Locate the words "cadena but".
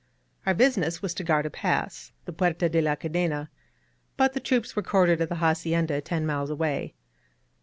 2.95-4.33